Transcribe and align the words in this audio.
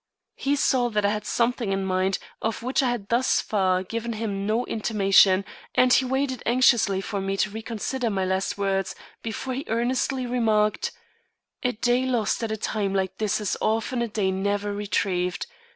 He 0.33 0.55
saw 0.55 0.89
that 0.89 1.05
I 1.05 1.09
had 1.09 1.27
something 1.27 1.71
in 1.71 1.85
mind 1.85 2.17
of 2.41 2.63
which 2.63 2.81
I 2.81 2.89
had 2.89 3.09
thus 3.09 3.39
far 3.39 3.83
given 3.83 4.13
him 4.13 4.47
no 4.47 4.65
intimation, 4.65 5.45
and 5.75 5.93
he 5.93 6.05
waited 6.05 6.41
anxiously 6.43 7.01
for 7.01 7.21
me 7.21 7.37
to 7.37 7.51
reconsider 7.51 8.09
my 8.09 8.25
last 8.25 8.57
words 8.57 8.95
before 9.21 9.53
he 9.53 9.63
earnestly 9.67 10.25
remarked: 10.25 10.91
"A 11.61 11.73
day 11.73 12.03
lost 12.07 12.41
at 12.43 12.51
a 12.51 12.57
time 12.57 12.95
like 12.95 13.19
this 13.19 13.39
is 13.39 13.55
often 13.61 14.01
a 14.01 14.07
day 14.07 14.31
never 14.31 14.73
retrieved. 14.73 15.45